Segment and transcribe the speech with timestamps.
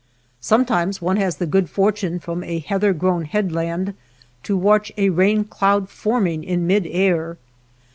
[0.39, 3.93] Sometimes one has the good for tune from a heather grown headland
[4.41, 7.37] to watch a rain cloud forming in mid air.